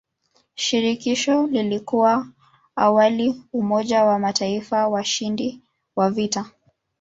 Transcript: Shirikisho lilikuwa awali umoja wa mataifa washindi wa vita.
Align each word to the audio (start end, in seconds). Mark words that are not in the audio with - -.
Shirikisho 0.55 1.47
lilikuwa 1.47 2.27
awali 2.75 3.43
umoja 3.53 4.03
wa 4.03 4.19
mataifa 4.19 4.87
washindi 4.87 5.61
wa 5.95 6.09
vita. 6.09 6.51